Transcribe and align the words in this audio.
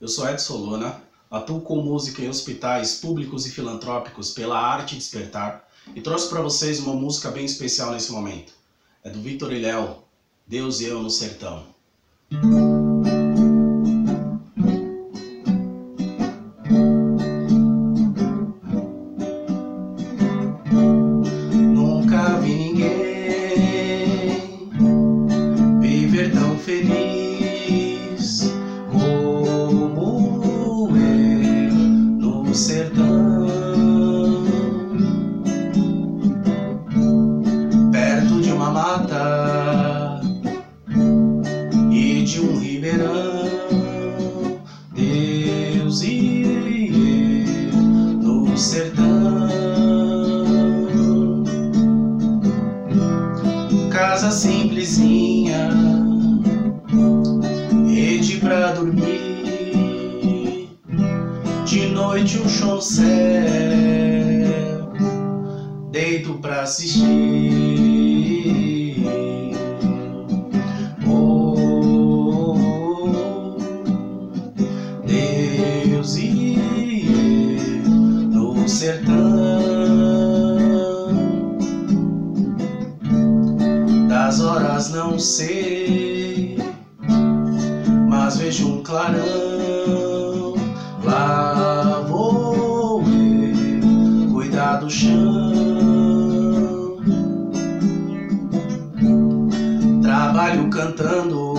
Eu 0.00 0.06
sou 0.06 0.28
Edson 0.28 0.58
Lona, 0.58 1.02
atuo 1.28 1.60
com 1.60 1.82
música 1.82 2.22
em 2.22 2.28
hospitais 2.28 3.00
públicos 3.00 3.44
e 3.46 3.50
filantrópicos 3.50 4.30
pela 4.30 4.56
Arte 4.56 4.94
Despertar 4.94 5.66
e 5.92 6.00
trouxe 6.00 6.28
para 6.28 6.40
vocês 6.40 6.78
uma 6.78 6.94
música 6.94 7.32
bem 7.32 7.44
especial 7.44 7.90
nesse 7.90 8.12
momento. 8.12 8.52
É 9.02 9.10
do 9.10 9.20
Vitor 9.20 9.52
e 9.52 9.58
Léo, 9.58 9.96
Deus 10.46 10.78
e 10.78 10.84
Eu 10.84 11.02
no 11.02 11.10
Sertão. 11.10 11.66
Nunca 21.74 22.38
vi 22.38 22.54
ninguém 22.54 23.17
e 41.90 42.22
de 42.24 42.40
um 42.40 42.58
ribeirão. 42.58 43.48
Deus 44.94 46.02
e 46.02 46.42
eu 46.42 48.22
no 48.22 48.56
sertão. 48.56 49.38
casa 54.18 54.30
simplesinha, 54.30 55.70
rede 57.86 58.38
pra 58.38 58.72
dormir, 58.72 60.70
de 61.64 61.86
noite 61.86 62.38
um 62.38 62.48
chão 62.48 62.80
céu, 62.80 63.06
deito 65.92 66.34
pra 66.40 66.62
assistir. 66.62 67.67
Eu 76.16 77.90
no 78.30 78.68
sertão. 78.68 79.58
das 84.28 84.40
horas 84.40 84.90
não 84.90 85.18
sei, 85.18 86.58
mas 88.08 88.36
vejo 88.36 88.68
um 88.68 88.82
clarão. 88.82 90.54
Lá 91.02 92.04
vou 92.06 93.02
eu 93.02 94.30
cuidar 94.30 94.76
do 94.76 94.90
chão. 94.90 96.98
Trabalho 100.02 100.68
cantando, 100.68 101.54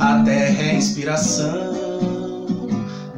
a 0.00 0.22
terra 0.24 0.62
é 0.62 0.76
inspiração. 0.76 1.87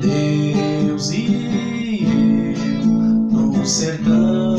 Deus 0.01 1.11
e 1.12 2.55
eu 2.55 3.31
no 3.31 3.67
sertão. 3.67 4.51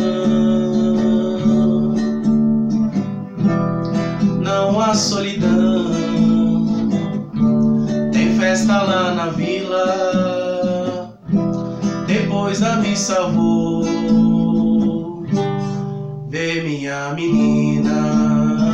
não 4.72 4.80
há 4.80 4.94
solidão. 4.94 5.92
Tem 8.12 8.38
festa 8.38 8.82
lá 8.82 9.14
na 9.14 9.28
vila. 9.28 11.12
Depois 12.08 12.60
da 12.60 12.78
missa 12.78 13.28
vou 13.28 13.84
ver 16.30 16.64
minha 16.64 17.14
menina 17.14 18.72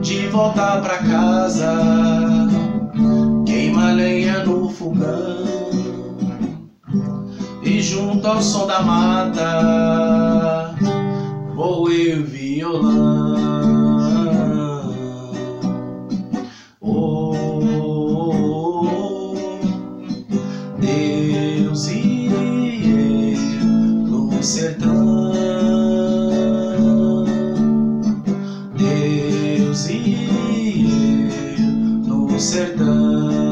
de 0.00 0.26
voltar 0.28 0.80
pra 0.80 0.98
casa. 0.98 2.47
Fogão 4.70 5.68
e 7.62 7.82
junto 7.82 8.26
ao 8.26 8.40
som 8.40 8.66
da 8.66 8.82
mata 8.82 10.74
vou 11.58 11.90
eu 11.90 12.24
violão. 12.24 13.36
Oh, 16.80 17.34
Deus 20.78 21.88
e 21.88 22.30
eu 22.86 23.36
no 24.06 24.42
sertão. 24.42 25.32
Deus 28.76 29.88
e 29.88 30.28
eu 31.58 32.06
no 32.06 32.38
sertão. 32.38 33.47